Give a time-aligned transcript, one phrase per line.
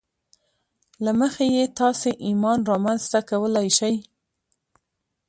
[1.03, 3.95] له مخې یې تاسې ایمان رامنځته کولای شئ